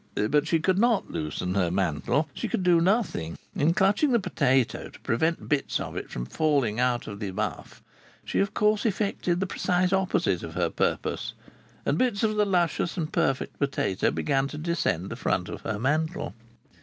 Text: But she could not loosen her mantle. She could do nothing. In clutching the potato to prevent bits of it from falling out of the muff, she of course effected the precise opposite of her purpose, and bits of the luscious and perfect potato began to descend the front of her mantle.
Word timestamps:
But 0.15 0.47
she 0.47 0.59
could 0.59 0.79
not 0.79 1.11
loosen 1.11 1.53
her 1.53 1.69
mantle. 1.69 2.27
She 2.33 2.47
could 2.47 2.63
do 2.63 2.81
nothing. 2.81 3.37
In 3.55 3.75
clutching 3.75 4.13
the 4.13 4.19
potato 4.19 4.89
to 4.89 4.99
prevent 5.01 5.47
bits 5.47 5.79
of 5.79 5.95
it 5.95 6.09
from 6.09 6.25
falling 6.25 6.79
out 6.79 7.05
of 7.05 7.19
the 7.19 7.29
muff, 7.31 7.83
she 8.25 8.39
of 8.39 8.55
course 8.55 8.83
effected 8.83 9.39
the 9.39 9.45
precise 9.45 9.93
opposite 9.93 10.41
of 10.41 10.55
her 10.55 10.71
purpose, 10.71 11.33
and 11.85 11.99
bits 11.99 12.23
of 12.23 12.35
the 12.35 12.45
luscious 12.47 12.97
and 12.97 13.13
perfect 13.13 13.59
potato 13.59 14.09
began 14.09 14.47
to 14.47 14.57
descend 14.57 15.11
the 15.11 15.15
front 15.15 15.49
of 15.49 15.61
her 15.61 15.77
mantle. 15.77 16.33